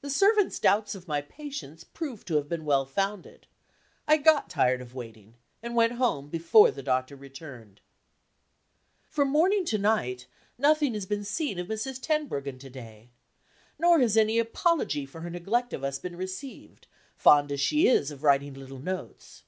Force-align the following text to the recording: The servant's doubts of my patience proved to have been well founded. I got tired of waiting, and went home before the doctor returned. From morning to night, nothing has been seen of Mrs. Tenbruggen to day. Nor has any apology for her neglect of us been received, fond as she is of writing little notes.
The 0.00 0.10
servant's 0.10 0.60
doubts 0.60 0.94
of 0.94 1.08
my 1.08 1.20
patience 1.20 1.82
proved 1.82 2.24
to 2.28 2.36
have 2.36 2.48
been 2.48 2.64
well 2.64 2.86
founded. 2.86 3.48
I 4.06 4.16
got 4.16 4.48
tired 4.48 4.80
of 4.80 4.94
waiting, 4.94 5.34
and 5.60 5.74
went 5.74 5.94
home 5.94 6.28
before 6.28 6.70
the 6.70 6.84
doctor 6.84 7.16
returned. 7.16 7.80
From 9.08 9.30
morning 9.30 9.64
to 9.64 9.76
night, 9.76 10.26
nothing 10.56 10.94
has 10.94 11.04
been 11.04 11.24
seen 11.24 11.58
of 11.58 11.66
Mrs. 11.66 12.00
Tenbruggen 12.00 12.60
to 12.60 12.70
day. 12.70 13.10
Nor 13.76 13.98
has 13.98 14.16
any 14.16 14.38
apology 14.38 15.04
for 15.04 15.22
her 15.22 15.30
neglect 15.30 15.72
of 15.72 15.82
us 15.82 15.98
been 15.98 16.14
received, 16.14 16.86
fond 17.16 17.50
as 17.50 17.60
she 17.60 17.88
is 17.88 18.12
of 18.12 18.22
writing 18.22 18.54
little 18.54 18.78
notes. 18.78 19.42